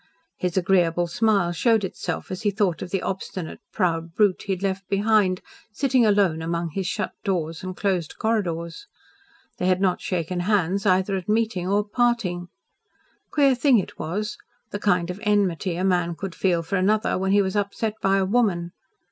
His 0.39 0.57
agreeable 0.57 1.05
smile 1.05 1.51
showed 1.51 1.83
itself 1.83 2.31
as 2.31 2.41
he 2.41 2.49
thought 2.49 2.81
of 2.81 2.89
the 2.89 3.03
obstinate, 3.03 3.59
proud 3.71 4.15
brute 4.15 4.45
he 4.47 4.53
had 4.53 4.63
left 4.63 4.89
behind, 4.89 5.41
sitting 5.71 6.07
alone 6.07 6.41
among 6.41 6.71
his 6.71 6.87
shut 6.87 7.11
doors 7.23 7.61
and 7.61 7.77
closed 7.77 8.17
corridors. 8.17 8.87
They 9.59 9.67
had 9.67 9.79
not 9.79 10.01
shaken 10.01 10.39
hands 10.39 10.87
either 10.87 11.15
at 11.17 11.29
meeting 11.29 11.67
or 11.67 11.87
parting. 11.87 12.47
Queer 13.29 13.53
thing 13.53 13.77
it 13.77 13.99
was 13.99 14.37
the 14.71 14.79
kind 14.79 15.11
of 15.11 15.19
enmity 15.21 15.75
a 15.75 15.83
man 15.83 16.15
could 16.15 16.33
feel 16.33 16.63
for 16.63 16.77
another 16.77 17.15
when 17.19 17.31
he 17.31 17.43
was 17.43 17.55
upset 17.55 17.93
by 18.01 18.17
a 18.17 18.25
woman. 18.25 18.71